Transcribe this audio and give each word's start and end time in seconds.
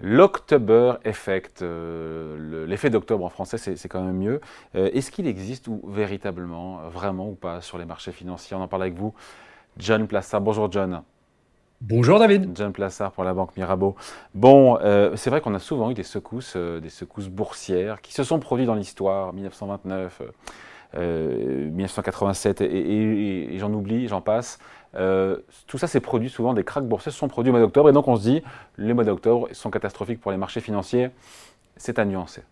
L'October 0.00 0.94
Effect, 1.04 1.62
euh, 1.62 2.66
l'effet 2.66 2.88
d'octobre 2.88 3.24
en 3.24 3.28
français, 3.28 3.58
c'est 3.58 3.88
quand 3.88 4.02
même 4.02 4.16
mieux. 4.16 4.40
Euh, 4.76 4.90
est-ce 4.92 5.10
qu'il 5.10 5.26
existe 5.26 5.66
ou 5.66 5.82
véritablement, 5.88 6.80
euh, 6.80 6.88
vraiment 6.88 7.28
ou 7.28 7.34
pas, 7.34 7.60
sur 7.60 7.78
les 7.78 7.84
marchés 7.84 8.12
financiers? 8.12 8.56
On 8.56 8.60
en 8.60 8.68
parle 8.68 8.82
avec 8.82 8.94
vous, 8.94 9.12
John 9.76 10.06
Plassard. 10.06 10.40
Bonjour 10.40 10.70
John. 10.70 11.02
Bonjour 11.80 12.20
David. 12.20 12.56
John 12.56 12.72
Plassard 12.72 13.10
pour 13.10 13.24
la 13.24 13.34
Banque 13.34 13.56
Mirabeau. 13.56 13.96
Bon, 14.34 14.78
c'est 15.14 15.30
vrai 15.30 15.40
qu'on 15.40 15.54
a 15.54 15.60
souvent 15.60 15.92
eu 15.92 15.94
des 15.94 16.02
secousses, 16.02 16.56
des 16.56 16.90
secousses 16.90 17.28
boursières 17.28 18.00
qui 18.00 18.12
se 18.12 18.24
sont 18.24 18.40
produites 18.40 18.66
dans 18.66 18.74
l'histoire, 18.74 19.32
1929, 19.32 20.22
1987 20.94 22.62
et 22.62 23.58
j'en 23.58 23.72
oublie, 23.72 24.08
j'en 24.08 24.20
passe. 24.20 24.58
Euh, 24.94 25.38
tout 25.66 25.78
ça, 25.78 25.86
c'est 25.86 26.00
produit 26.00 26.30
souvent, 26.30 26.54
des 26.54 26.64
cracks 26.64 26.86
boursiers 26.86 27.12
sont 27.12 27.28
produits 27.28 27.50
au 27.50 27.52
mois 27.52 27.60
d'octobre. 27.60 27.88
Et 27.88 27.92
donc, 27.92 28.08
on 28.08 28.16
se 28.16 28.22
dit, 28.22 28.42
les 28.76 28.94
mois 28.94 29.04
d'octobre 29.04 29.48
sont 29.52 29.70
catastrophiques 29.70 30.20
pour 30.20 30.30
les 30.30 30.38
marchés 30.38 30.60
financiers. 30.60 31.10
C'est 31.76 31.98
à 31.98 32.04
nuancer. 32.04 32.42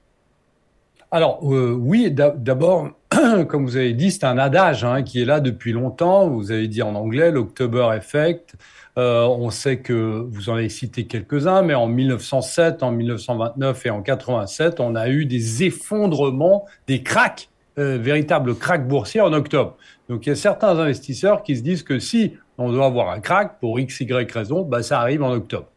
Alors, 1.11 1.41
euh, 1.45 1.73
oui, 1.73 2.11
d'abord, 2.11 2.91
comme 3.49 3.65
vous 3.65 3.77
avez 3.77 3.93
dit, 3.93 4.11
c'est 4.11 4.25
un 4.25 4.39
adage 4.39 4.85
hein, 4.85 5.03
qui 5.03 5.23
est 5.23 5.25
là 5.25 5.41
depuis 5.41 5.73
longtemps. 5.73 6.29
Vous 6.29 6.51
avez 6.51 6.69
dit 6.69 6.83
en 6.83 6.95
anglais 6.95 7.31
l'October 7.31 7.91
Effect. 7.97 8.57
Euh, 8.99 9.25
on 9.25 9.51
sait 9.51 9.79
que 9.79 10.27
vous 10.29 10.49
en 10.49 10.55
avez 10.55 10.69
cité 10.69 11.07
quelques-uns, 11.07 11.63
mais 11.63 11.75
en 11.75 11.87
1907, 11.87 12.83
en 12.83 12.93
1929 12.93 13.87
et 13.87 13.91
en 13.91 14.03
87, 14.03 14.81
on 14.81 14.95
a 14.95 15.09
eu 15.09 15.27
des 15.27 15.65
effondrements, 15.65 16.65
des 16.87 17.03
cracks 17.03 17.51
euh, 17.79 17.99
véritable 17.99 18.55
crack 18.55 18.89
boursier 18.89 19.21
en 19.21 19.33
octobre. 19.33 19.77
Donc 20.09 20.27
il 20.27 20.31
y 20.31 20.33
a 20.33 20.37
certains 20.37 20.79
investisseurs 20.79 21.43
qui 21.43 21.57
se 21.57 21.63
disent 21.63 21.83
que 21.83 21.99
si 21.99 22.35
on 22.59 22.73
doit 22.73 22.87
avoir 22.87 23.11
un 23.11 23.21
crack 23.21 23.61
pour 23.61 23.79
x, 23.79 24.01
y 24.01 24.33
raison, 24.33 24.63
bah, 24.63 24.83
ça 24.83 25.01
arrive 25.01 25.23
en 25.23 25.33
octobre. 25.33 25.69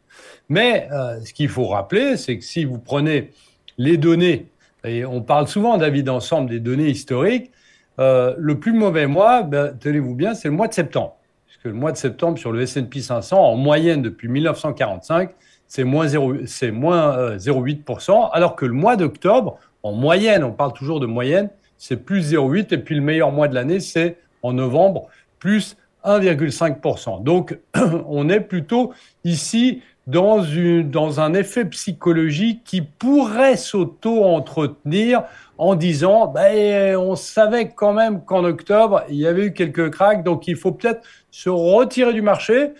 Mais 0.47 0.87
euh, 0.91 1.19
ce 1.23 1.33
qu'il 1.33 1.49
faut 1.49 1.67
rappeler, 1.67 2.17
c'est 2.17 2.37
que 2.37 2.45
si 2.45 2.65
vous 2.65 2.79
prenez 2.79 3.31
les 3.77 3.97
données, 3.97 4.47
et 4.83 5.05
on 5.05 5.21
parle 5.21 5.47
souvent, 5.47 5.77
David, 5.77 6.09
ensemble 6.09 6.49
des 6.49 6.59
données 6.59 6.89
historiques, 6.89 7.51
euh, 7.99 8.33
le 8.37 8.59
plus 8.59 8.71
mauvais 8.71 9.07
mois, 9.07 9.41
bah, 9.43 9.71
tenez-vous 9.77 10.15
bien, 10.15 10.33
c'est 10.33 10.47
le 10.47 10.53
mois 10.53 10.69
de 10.69 10.73
septembre. 10.73 11.17
Puisque 11.47 11.65
le 11.65 11.73
mois 11.73 11.91
de 11.91 11.97
septembre 11.97 12.37
sur 12.37 12.53
le 12.53 12.61
S&P 12.61 13.01
500, 13.01 13.37
en 13.37 13.57
moyenne 13.57 14.01
depuis 14.01 14.29
1945, 14.29 15.31
c'est 15.67 15.83
moins 15.83 16.07
0,8%, 16.07 18.29
alors 18.31 18.55
que 18.55 18.65
le 18.65 18.73
mois 18.73 18.95
d'octobre, 18.95 19.59
en 19.83 19.91
moyenne, 19.91 20.43
on 20.43 20.53
parle 20.53 20.73
toujours 20.73 20.99
de 20.99 21.05
moyenne, 21.05 21.51
c'est 21.79 21.97
plus 21.97 22.33
0,8. 22.33 22.71
Et 22.71 22.77
puis 22.77 22.93
le 22.93 23.01
meilleur 23.01 23.31
mois 23.31 23.47
de 23.47 23.55
l'année, 23.55 23.79
c'est 23.79 24.17
en 24.43 24.53
novembre, 24.53 25.07
plus 25.39 25.75
1,5%. 26.05 27.23
Donc 27.23 27.57
on 28.07 28.29
est 28.29 28.41
plutôt 28.41 28.93
ici 29.23 29.81
dans, 30.05 30.43
une, 30.43 30.89
dans 30.89 31.19
un 31.19 31.33
effet 31.33 31.65
psychologique 31.65 32.63
qui 32.63 32.81
pourrait 32.81 33.57
s'auto-entretenir 33.57 35.23
en 35.57 35.75
disant 35.75 36.27
ben, 36.27 36.95
on 36.97 37.15
savait 37.15 37.69
quand 37.69 37.93
même 37.93 38.23
qu'en 38.23 38.43
octobre, 38.43 39.03
il 39.09 39.15
y 39.15 39.27
avait 39.27 39.47
eu 39.47 39.53
quelques 39.53 39.91
cracks, 39.91 40.23
donc 40.23 40.47
il 40.47 40.55
faut 40.55 40.71
peut-être 40.71 41.01
se 41.31 41.49
retirer 41.49 42.13
du 42.13 42.21
marché 42.21 42.71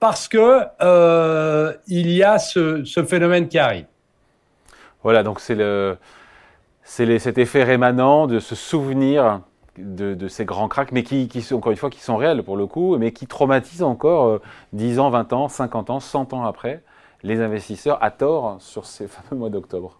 parce 0.00 0.26
que 0.26 0.62
euh, 0.80 1.72
il 1.86 2.10
y 2.10 2.24
a 2.24 2.38
ce, 2.38 2.84
ce 2.84 3.04
phénomène 3.04 3.46
qui 3.46 3.58
arrive. 3.58 3.84
Voilà, 5.04 5.22
donc 5.22 5.38
c'est 5.40 5.54
le, 5.54 5.96
c'est 6.82 7.18
cet 7.18 7.38
effet 7.38 7.62
rémanent 7.62 8.26
de 8.26 8.38
se 8.38 8.54
souvenir 8.54 9.40
de, 9.78 10.28
ces 10.28 10.44
grands 10.44 10.68
cracks, 10.68 10.92
mais 10.92 11.02
qui, 11.02 11.28
sont, 11.42 11.56
encore 11.56 11.72
une 11.72 11.78
fois, 11.78 11.90
qui 11.90 12.00
sont 12.00 12.16
réels 12.16 12.42
pour 12.42 12.56
le 12.56 12.66
coup, 12.66 12.96
mais 12.98 13.12
qui 13.12 13.26
traumatisent 13.26 13.82
encore 13.82 14.40
10 14.72 14.98
euh, 14.98 15.02
ans, 15.02 15.10
20 15.10 15.32
ans, 15.32 15.48
50 15.48 15.90
ans, 15.90 16.00
100 16.00 16.32
ans 16.34 16.44
après 16.44 16.82
les 17.22 17.40
investisseurs 17.40 18.02
à 18.02 18.10
tort 18.10 18.56
sur 18.60 18.84
ces 18.84 19.06
fameux 19.08 19.38
mois 19.38 19.50
d'octobre. 19.50 19.98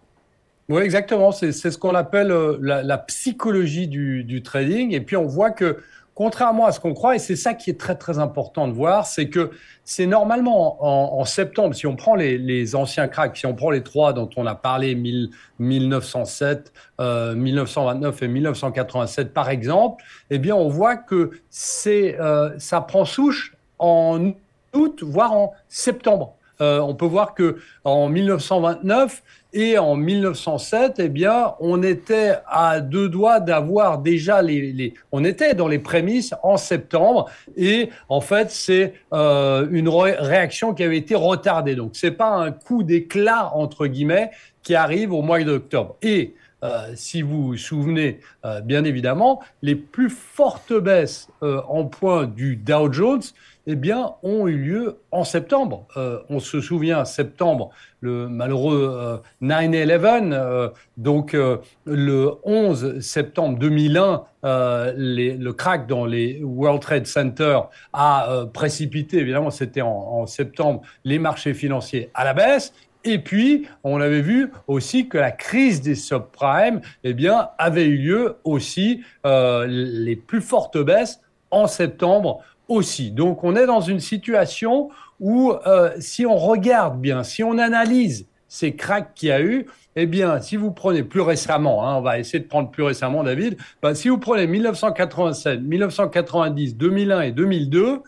Oui, 0.69 0.81
exactement. 0.81 1.31
C'est 1.31 1.51
ce 1.51 1.77
qu'on 1.77 1.95
appelle 1.95 2.31
euh, 2.31 2.57
la, 2.61 2.97
psychologie 2.97 3.87
du, 3.87 4.43
trading. 4.43 4.93
Et 4.93 5.01
puis 5.01 5.17
on 5.17 5.25
voit 5.25 5.51
que 5.51 5.77
contrairement 6.15 6.65
à 6.65 6.71
ce 6.71 6.79
qu'on 6.79 6.93
croit, 6.93 7.15
et 7.15 7.19
c'est 7.19 7.35
ça 7.35 7.53
qui 7.53 7.69
est 7.69 7.79
très 7.79 7.95
très 7.95 8.19
important 8.19 8.67
de 8.67 8.73
voir, 8.73 9.05
c'est 9.05 9.29
que 9.29 9.51
c'est 9.83 10.05
normalement 10.05 10.77
en, 11.19 11.25
septembre, 11.25 11.75
si 11.75 11.87
on 11.87 11.95
prend 11.95 12.15
les, 12.15 12.75
anciens 12.75 13.07
cracks, 13.07 13.35
si 13.35 13.45
on 13.45 13.55
prend 13.55 13.69
les 13.69 13.83
trois 13.83 14.13
dont 14.13 14.29
on 14.37 14.45
a 14.45 14.55
parlé, 14.55 14.95
1907, 14.95 16.71
1929 16.99 18.21
euh, 18.21 18.25
et 18.25 18.27
1987 18.27 19.33
par 19.33 19.49
exemple, 19.49 20.03
eh 20.29 20.39
bien 20.39 20.55
on 20.55 20.69
voit 20.69 20.95
que 20.95 21.31
c'est 21.49 22.19
euh, 22.19 22.57
ça 22.59 22.81
prend 22.81 23.05
souche 23.05 23.55
en 23.79 24.33
août, 24.73 25.03
voire 25.03 25.33
en 25.33 25.53
septembre. 25.67 26.37
Euh, 26.61 26.79
on 26.79 26.95
peut 26.95 27.05
voir 27.05 27.33
que 27.33 27.57
en 27.83 28.09
1929 28.09 29.23
et 29.53 29.77
en 29.77 29.95
1907, 29.95 30.95
eh 30.97 31.09
bien, 31.09 31.53
on 31.59 31.83
était 31.83 32.35
à 32.47 32.79
deux 32.79 33.09
doigts 33.09 33.39
d'avoir 33.39 33.99
déjà 33.99 34.41
les, 34.41 34.93
on 35.11 35.23
était 35.23 35.53
dans 35.53 35.67
les 35.67 35.79
prémices 35.79 36.33
en 36.41 36.57
septembre 36.57 37.29
et 37.55 37.89
en 38.09 38.21
fait, 38.21 38.49
c'est 38.49 38.93
euh, 39.13 39.67
une 39.71 39.89
réaction 39.89 40.73
qui 40.73 40.83
avait 40.83 40.97
été 40.97 41.15
retardée. 41.15 41.75
Donc, 41.75 41.91
c'est 41.93 42.11
pas 42.11 42.29
un 42.29 42.51
coup 42.51 42.83
d'éclat 42.83 43.51
entre 43.53 43.87
guillemets 43.87 44.31
qui 44.63 44.75
arrive 44.75 45.13
au 45.13 45.21
mois 45.21 45.43
d'octobre. 45.43 45.97
Et 46.01 46.33
euh, 46.63 46.93
si 46.95 47.21
vous 47.21 47.43
vous 47.43 47.57
souvenez, 47.57 48.19
bien 48.63 48.83
évidemment, 48.83 49.41
les 49.61 49.75
plus 49.75 50.09
fortes 50.09 50.73
baisses 50.73 51.29
en 51.41 51.85
point 51.85 52.25
du 52.25 52.55
Dow 52.55 52.91
Jones, 52.91 53.21
eh 53.65 53.75
bien, 53.75 54.15
ont 54.23 54.47
eu 54.47 54.57
lieu 54.57 54.97
en 55.11 55.23
septembre. 55.23 55.87
Euh, 55.95 56.19
on 56.29 56.39
se 56.39 56.59
souvient, 56.59 57.05
septembre, 57.05 57.69
le 58.01 58.27
malheureux 58.27 59.21
9-11, 59.41 60.33
euh, 60.33 60.33
euh, 60.33 60.69
donc 60.97 61.37
le 61.85 62.31
11 62.43 62.99
septembre 62.99 63.57
2001, 63.57 64.23
le 64.43 65.51
crack 65.51 65.87
dans 65.87 66.05
les 66.05 66.41
World 66.43 66.81
Trade 66.81 67.07
Center 67.07 67.59
a 67.93 68.45
précipité, 68.53 69.17
évidemment, 69.19 69.49
c'était 69.49 69.81
en, 69.81 70.25
septembre, 70.27 70.81
les 71.05 71.19
marchés 71.19 71.53
financiers 71.53 72.09
à 72.13 72.25
la 72.25 72.33
baisse. 72.33 72.73
Et 73.05 73.19
puis, 73.19 73.67
on 73.83 73.99
avait 73.99 74.21
vu 74.21 74.51
aussi 74.67 75.07
que 75.09 75.17
la 75.17 75.31
crise 75.31 75.81
des 75.81 75.95
subprimes, 75.95 76.81
eh 77.03 77.13
bien, 77.13 77.49
avait 77.57 77.85
eu 77.85 77.97
lieu 77.97 78.37
aussi 78.43 79.03
les 79.25 80.15
plus 80.15 80.41
fortes 80.41 80.77
baisses 80.77 81.19
en 81.51 81.67
septembre 81.67 82.43
aussi. 82.67 83.11
Donc 83.11 83.43
on 83.43 83.55
est 83.55 83.65
dans 83.65 83.81
une 83.81 83.99
situation 83.99 84.89
où 85.19 85.53
euh, 85.67 85.91
si 85.99 86.25
on 86.25 86.35
regarde 86.35 86.99
bien, 86.99 87.23
si 87.23 87.43
on 87.43 87.57
analyse 87.57 88.27
ces 88.47 88.75
cracks 88.75 89.13
qu'il 89.15 89.29
y 89.29 89.31
a 89.31 89.41
eu, 89.41 89.65
eh 89.95 90.05
bien, 90.05 90.39
si 90.39 90.57
vous 90.57 90.71
prenez 90.71 91.03
plus 91.03 91.21
récemment, 91.21 91.87
hein, 91.87 91.95
on 91.95 92.01
va 92.01 92.19
essayer 92.19 92.39
de 92.39 92.47
prendre 92.47 92.69
plus 92.69 92.83
récemment, 92.83 93.23
David, 93.23 93.57
ben, 93.81 93.93
si 93.93 94.09
vous 94.09 94.17
prenez 94.17 94.47
1987, 94.47 95.61
1990, 95.61 96.75
2001 96.77 97.21
et 97.21 97.31
2002, 97.31 98.01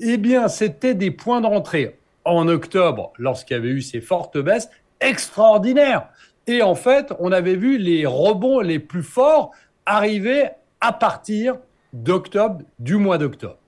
eh 0.00 0.16
bien, 0.18 0.48
c'était 0.48 0.94
des 0.94 1.10
points 1.10 1.40
d'entrée 1.40 1.98
en 2.24 2.48
octobre, 2.48 3.12
lorsqu'il 3.18 3.56
y 3.56 3.60
avait 3.60 3.70
eu 3.70 3.82
ces 3.82 4.00
fortes 4.00 4.38
baisses, 4.38 4.70
extraordinaires. 5.00 6.08
Et 6.46 6.62
en 6.62 6.74
fait, 6.74 7.12
on 7.18 7.32
avait 7.32 7.56
vu 7.56 7.78
les 7.78 8.06
rebonds 8.06 8.60
les 8.60 8.78
plus 8.78 9.02
forts 9.02 9.52
arriver 9.86 10.48
à 10.80 10.92
partir 10.92 11.56
d'octobre, 11.92 12.62
du 12.78 12.96
mois 12.96 13.18
d'octobre. 13.18 13.58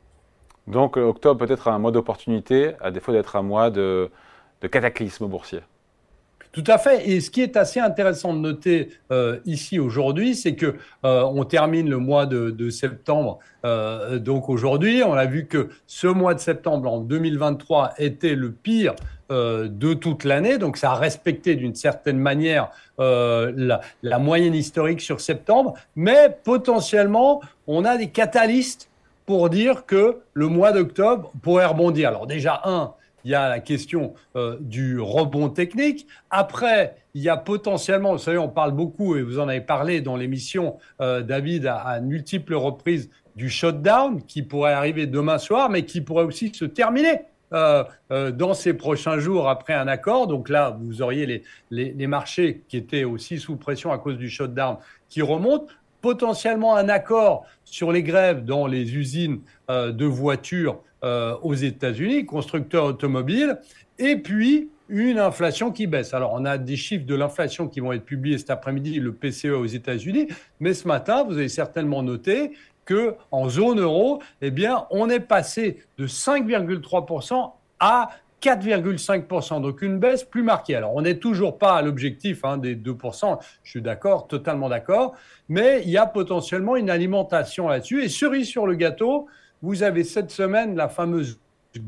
Donc 0.66 0.96
euh, 0.96 1.02
octobre 1.02 1.46
peut 1.46 1.52
être 1.52 1.68
un 1.68 1.78
mois 1.78 1.92
d'opportunité, 1.92 2.74
à 2.80 2.90
défaut 2.90 3.12
d'être 3.12 3.36
un 3.36 3.42
mois 3.42 3.70
de, 3.70 4.10
cataclysme 4.70 5.26
boursier. 5.26 5.60
Tout 6.54 6.64
à 6.68 6.78
fait. 6.78 7.08
Et 7.10 7.20
ce 7.20 7.30
qui 7.30 7.42
est 7.42 7.56
assez 7.56 7.80
intéressant 7.80 8.32
de 8.32 8.38
noter 8.38 8.90
euh, 9.10 9.40
ici 9.44 9.80
aujourd'hui, 9.80 10.36
c'est 10.36 10.54
que 10.54 10.76
euh, 11.04 11.24
on 11.24 11.44
termine 11.44 11.90
le 11.90 11.98
mois 11.98 12.26
de, 12.26 12.70
septembre. 12.70 13.40
donc 14.20 14.48
aujourd'hui, 14.48 15.02
on 15.02 15.14
a 15.14 15.26
vu 15.26 15.46
que 15.46 15.68
ce 15.86 16.06
mois 16.06 16.34
de 16.34 16.38
septembre 16.38 16.90
en 16.90 17.00
2023 17.00 17.94
était 17.98 18.34
le 18.34 18.52
pire 18.52 18.94
de 19.30 19.94
toute 19.94 20.24
l'année. 20.24 20.58
Donc 20.58 20.76
ça 20.76 20.92
a 20.92 20.94
respecté 20.94 21.56
d'une 21.56 21.74
certaine 21.74 22.18
manière 22.18 22.70
la, 22.98 23.80
la, 24.02 24.18
moyenne 24.18 24.54
historique 24.54 25.00
sur 25.00 25.20
septembre. 25.20 25.74
Mais 25.96 26.36
potentiellement, 26.44 27.40
on 27.66 27.84
a 27.84 27.96
des 27.96 28.10
catalystes 28.10 28.88
pour 29.26 29.50
dire 29.50 29.86
que 29.86 30.20
le 30.32 30.48
mois 30.48 30.72
d'octobre 30.72 31.32
pourrait 31.42 31.66
rebondir. 31.66 32.08
Alors 32.08 32.26
déjà, 32.26 32.60
un, 32.64 32.92
il 33.24 33.30
y 33.30 33.34
a 33.34 33.48
la 33.48 33.60
question 33.60 34.14
euh, 34.36 34.56
du 34.60 35.00
rebond 35.00 35.48
technique. 35.48 36.06
Après, 36.30 36.96
il 37.14 37.22
y 37.22 37.28
a 37.28 37.36
potentiellement, 37.36 38.12
vous 38.12 38.18
savez, 38.18 38.38
on 38.38 38.48
parle 38.48 38.72
beaucoup, 38.72 39.16
et 39.16 39.22
vous 39.22 39.38
en 39.38 39.48
avez 39.48 39.60
parlé 39.60 40.00
dans 40.00 40.16
l'émission, 40.16 40.78
euh, 41.00 41.22
David, 41.22 41.66
à, 41.66 42.00
multiples 42.00 42.54
reprises, 42.54 43.10
du 43.36 43.50
shutdown 43.50 44.22
qui 44.22 44.42
pourrait 44.42 44.74
arriver 44.74 45.06
demain 45.08 45.38
soir, 45.38 45.68
mais 45.68 45.84
qui 45.84 46.00
pourrait 46.00 46.24
aussi 46.24 46.52
se 46.54 46.64
terminer. 46.64 47.22
Euh, 47.52 47.84
dans 48.32 48.52
ces 48.52 48.74
prochains 48.74 49.20
jours 49.20 49.48
après 49.48 49.74
un 49.74 49.86
accord. 49.86 50.26
Donc 50.26 50.48
là, 50.48 50.76
vous 50.80 51.02
auriez 51.02 51.24
les, 51.24 51.44
les, 51.70 51.92
les, 51.92 52.06
marchés 52.08 52.64
qui 52.66 52.76
étaient 52.76 53.04
aussi 53.04 53.38
sous 53.38 53.54
pression 53.54 53.92
à 53.92 53.98
cause 53.98 54.18
du 54.18 54.28
shutdown 54.28 54.78
qui 55.08 55.22
remontent 55.22 55.72
potentiellement 56.04 56.76
un 56.76 56.90
accord 56.90 57.46
sur 57.64 57.90
les 57.90 58.02
grèves 58.02 58.44
dans 58.44 58.66
les 58.66 58.94
usines 58.94 59.40
euh, 59.70 59.90
de 59.90 60.04
voitures 60.04 60.82
euh, 61.02 61.34
aux 61.40 61.54
États-Unis, 61.54 62.26
constructeurs 62.26 62.84
automobiles, 62.84 63.58
et 63.98 64.16
puis 64.16 64.68
une 64.90 65.18
inflation 65.18 65.72
qui 65.72 65.86
baisse. 65.86 66.12
Alors, 66.12 66.34
on 66.34 66.44
a 66.44 66.58
des 66.58 66.76
chiffres 66.76 67.06
de 67.06 67.14
l'inflation 67.14 67.68
qui 67.68 67.80
vont 67.80 67.90
être 67.94 68.04
publiés 68.04 68.36
cet 68.36 68.50
après-midi, 68.50 69.00
le 69.00 69.14
PCE 69.14 69.46
aux 69.46 69.64
États-Unis, 69.64 70.28
mais 70.60 70.74
ce 70.74 70.86
matin, 70.86 71.24
vous 71.24 71.38
avez 71.38 71.48
certainement 71.48 72.02
noté 72.02 72.52
que 72.84 73.14
en 73.30 73.48
zone 73.48 73.80
euro, 73.80 74.20
eh 74.42 74.50
bien, 74.50 74.84
on 74.90 75.08
est 75.08 75.20
passé 75.20 75.78
de 75.96 76.06
5,3% 76.06 77.50
à 77.80 78.10
4,5%, 78.44 79.62
donc 79.62 79.80
une 79.80 79.98
baisse 79.98 80.22
plus 80.22 80.42
marquée. 80.42 80.74
Alors, 80.76 80.94
on 80.94 81.00
n'est 81.00 81.16
toujours 81.16 81.56
pas 81.56 81.76
à 81.76 81.82
l'objectif 81.82 82.44
hein, 82.44 82.58
des 82.58 82.76
2%, 82.76 83.38
je 83.62 83.70
suis 83.70 83.80
d'accord, 83.80 84.28
totalement 84.28 84.68
d'accord, 84.68 85.14
mais 85.48 85.80
il 85.84 85.90
y 85.90 85.96
a 85.96 86.04
potentiellement 86.04 86.76
une 86.76 86.90
alimentation 86.90 87.68
là-dessus. 87.68 88.04
Et 88.04 88.10
cerise 88.10 88.46
sur 88.46 88.66
le 88.66 88.74
gâteau, 88.74 89.28
vous 89.62 89.82
avez 89.82 90.04
cette 90.04 90.30
semaine 90.30 90.76
la 90.76 90.90
fameuse 90.90 91.40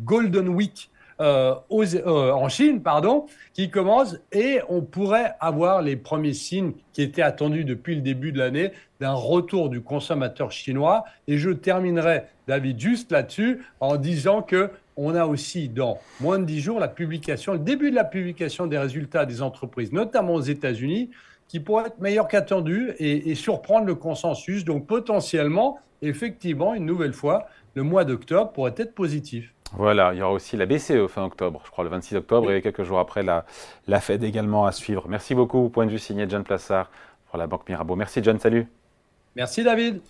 Golden 0.05 0.49
Week 0.49 0.91
euh, 1.21 1.55
euh, 1.73 2.31
en 2.33 2.49
Chine, 2.49 2.83
pardon, 2.83 3.27
qui 3.55 3.71
commence 3.71 4.17
et 4.33 4.61
on 4.69 4.83
pourrait 4.83 5.35
avoir 5.41 5.81
les 5.81 5.97
premiers 5.97 6.35
signes 6.35 6.73
qui 6.93 7.03
étaient 7.03 7.23
attendus 7.23 7.65
depuis 7.65 7.95
le 7.95 8.03
début 8.03 8.33
de 8.33 8.39
l'année 8.39 8.73
d'un 9.01 9.15
retour 9.15 9.71
du 9.71 9.81
consommateur 9.81 10.53
chinois. 10.53 11.05
Et 11.27 11.39
je 11.39 11.51
terminerai, 11.51 12.25
David, 12.47 12.79
juste 12.79 13.13
là-dessus 13.13 13.65
en 13.81 13.97
disant 13.97 14.43
que 14.43 14.71
on 14.99 15.15
a 15.15 15.27
aussi 15.27 15.69
dans 15.69 15.99
moins 16.21 16.39
de 16.39 16.45
dix 16.45 16.61
jours 16.61 16.81
la 16.81 16.89
publication, 16.89 17.53
le 17.53 17.59
début 17.59 17.91
de 17.91 17.97
la 17.97 18.05
publication 18.05 18.67
des 18.67 18.79
résultats 18.79 19.27
des 19.27 19.43
entreprises, 19.43 19.93
notamment 19.93 20.35
aux 20.35 20.43
États-Unis, 20.43 21.11
qui 21.49 21.61
pourrait 21.61 21.87
être 21.87 22.01
meilleur 22.01 22.29
qu'attendu 22.29 22.93
et, 22.99 23.31
et 23.31 23.35
surprendre 23.35 23.87
le 23.87 23.95
consensus. 23.95 24.65
Donc 24.65 24.87
potentiellement, 24.87 25.79
effectivement, 26.03 26.75
une 26.75 26.87
nouvelle 26.87 27.13
fois, 27.13 27.47
le 27.75 27.83
mois 27.83 28.05
d'octobre 28.05 28.53
pourrait 28.53 28.75
être 28.77 28.95
positif. 28.95 29.53
Voilà, 29.73 30.15
il 30.15 30.19
y 30.19 30.23
aura 30.23 30.33
aussi 30.33 30.57
la 30.57 30.65
BCE 30.67 31.07
fin 31.09 31.25
octobre, 31.25 31.61
je 31.65 31.71
crois 31.71 31.85
le 31.85 31.91
26 31.91 32.17
octobre, 32.17 32.53
et 32.53 32.63
quelques 32.63 32.85
jours 32.85 32.99
après 32.99 33.23
la, 33.23 33.45
la 33.87 34.01
Fed 34.01 34.23
également 34.23 34.65
à 34.65 34.73
suivre. 34.73 35.07
Merci 35.09 35.35
beaucoup, 35.35 35.69
point 35.69 35.87
de 35.87 35.91
vue 35.91 35.99
signé 35.99 36.27
John 36.29 36.45
Plassard 36.45 36.91
pour 37.29 37.39
la 37.39 37.47
Banque 37.47 37.69
Mirabeau. 37.69 37.97
Merci 37.97 38.23
John, 38.23 38.39
salut. 38.39 38.67
Merci 39.35 39.65
David. 39.65 40.01